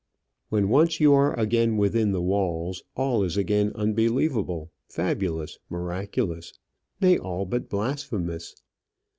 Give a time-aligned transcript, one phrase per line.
[0.49, 6.53] When once you are again within the walls, all is again unbelievable, fabulous, miraculous;
[6.99, 8.55] nay, all but blasphemous.